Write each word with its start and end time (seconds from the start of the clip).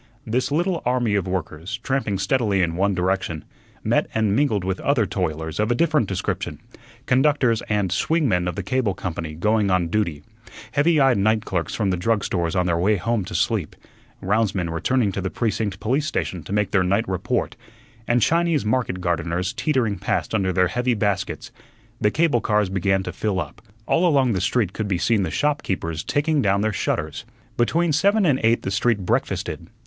This 0.25 0.51
little 0.51 0.81
army 0.83 1.13
of 1.13 1.27
workers, 1.27 1.77
tramping 1.83 2.17
steadily 2.17 2.63
in 2.63 2.75
one 2.75 2.95
direction, 2.95 3.45
met 3.83 4.07
and 4.15 4.35
mingled 4.35 4.63
with 4.63 4.79
other 4.79 5.05
toilers 5.05 5.59
of 5.59 5.69
a 5.69 5.75
different 5.75 6.07
description 6.07 6.59
conductors 7.05 7.61
and 7.69 7.91
"swing 7.91 8.27
men" 8.27 8.47
of 8.47 8.55
the 8.55 8.63
cable 8.63 8.95
company 8.95 9.35
going 9.35 9.69
on 9.69 9.89
duty; 9.89 10.23
heavy 10.71 10.99
eyed 10.99 11.19
night 11.19 11.45
clerks 11.45 11.75
from 11.75 11.91
the 11.91 11.97
drug 11.97 12.23
stores 12.23 12.55
on 12.55 12.65
their 12.65 12.79
way 12.79 12.95
home 12.95 13.23
to 13.25 13.35
sleep; 13.35 13.75
roundsmen 14.23 14.71
returning 14.71 15.11
to 15.11 15.21
the 15.21 15.29
precinct 15.29 15.79
police 15.79 16.07
station 16.07 16.41
to 16.41 16.51
make 16.51 16.71
their 16.71 16.81
night 16.81 17.07
report, 17.07 17.55
and 18.07 18.23
Chinese 18.23 18.65
market 18.65 19.01
gardeners 19.01 19.53
teetering 19.53 19.99
past 19.99 20.33
under 20.33 20.51
their 20.51 20.69
heavy 20.69 20.95
baskets. 20.95 21.51
The 21.99 22.09
cable 22.09 22.41
cars 22.41 22.69
began 22.69 23.03
to 23.03 23.13
fill 23.13 23.39
up; 23.39 23.61
all 23.85 24.07
along 24.07 24.33
the 24.33 24.41
street 24.41 24.73
could 24.73 24.87
be 24.87 24.97
seen 24.97 25.21
the 25.21 25.29
shopkeepers 25.29 26.03
taking 26.03 26.41
down 26.41 26.61
their 26.61 26.73
shutters. 26.73 27.23
Between 27.55 27.93
seven 27.93 28.25
and 28.25 28.39
eight 28.41 28.63
the 28.63 28.71
street 28.71 29.05
breakfasted. 29.05 29.67